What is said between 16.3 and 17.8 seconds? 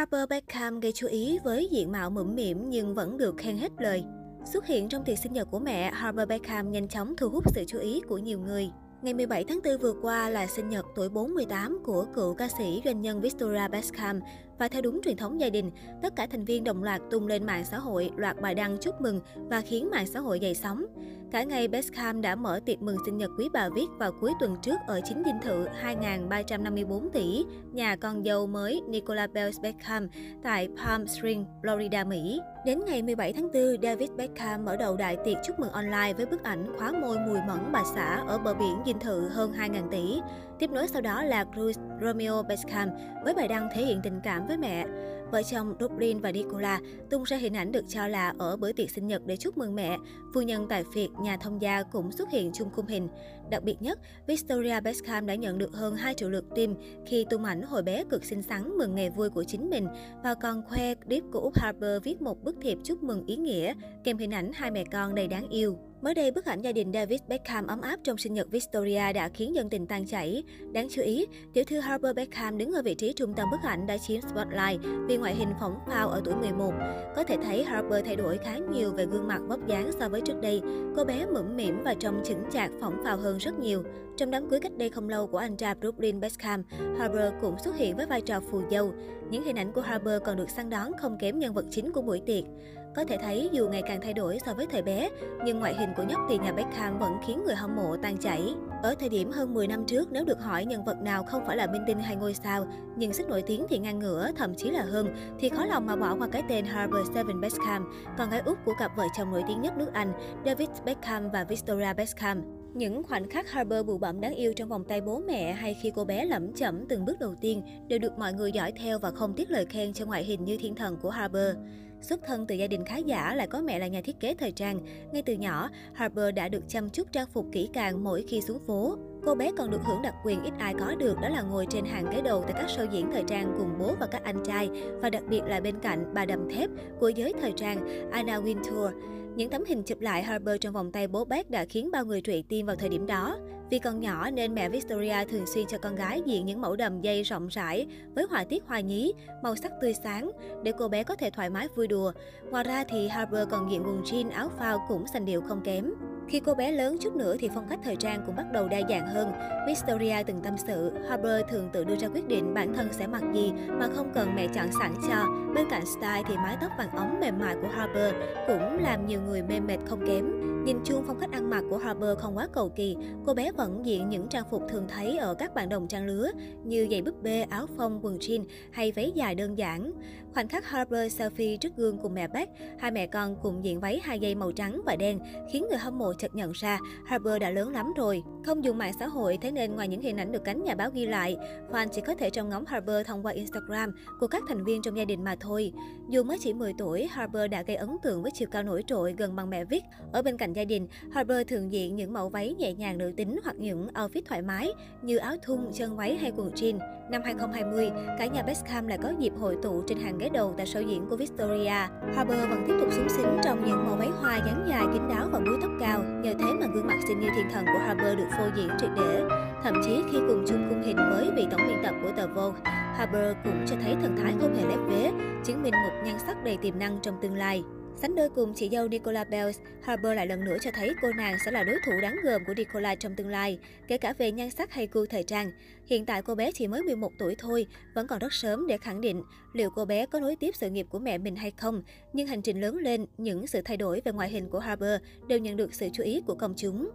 viên đồng loạt tung lên mạng xã